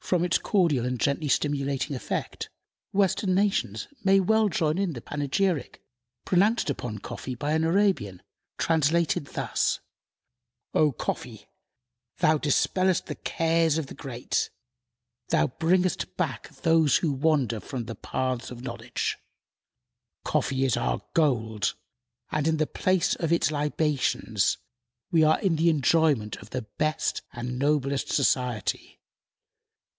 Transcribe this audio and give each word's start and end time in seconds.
From 0.00 0.24
its 0.24 0.38
cordial 0.38 0.86
and 0.86 1.00
gently 1.00 1.26
stimulating 1.26 1.96
effect, 1.96 2.48
Western 2.92 3.34
nations 3.34 3.88
may 4.04 4.20
well 4.20 4.48
join 4.48 4.78
in 4.78 4.92
the 4.92 5.00
panegyric 5.00 5.82
pronounced 6.24 6.70
upon 6.70 7.00
coffee 7.00 7.34
by 7.34 7.54
an 7.54 7.64
Arabian, 7.64 8.22
translated 8.56 9.24
thus: 9.24 9.80
"O 10.74 10.92
Coffee, 10.92 11.48
thou 12.18 12.38
dispellest 12.38 13.06
the 13.06 13.16
cares 13.16 13.78
of 13.78 13.88
the 13.88 13.96
great; 13.96 14.48
thou 15.30 15.48
bringest 15.48 16.16
back 16.16 16.50
those 16.58 16.98
who 16.98 17.10
wander 17.10 17.58
from 17.58 17.86
the 17.86 17.96
paths 17.96 18.52
of 18.52 18.62
knowledge! 18.62 19.16
Coffee 20.22 20.64
is 20.64 20.76
our 20.76 21.02
gold, 21.14 21.74
and 22.30 22.46
in 22.46 22.58
the 22.58 22.66
place 22.68 23.16
of 23.16 23.32
its 23.32 23.50
libations 23.50 24.56
we 25.10 25.24
are 25.24 25.40
in 25.40 25.56
the 25.56 25.68
enjoyment 25.68 26.36
of 26.36 26.50
the 26.50 26.62
best 26.62 27.22
and 27.32 27.58
noblest 27.58 28.06
society. 28.12 28.92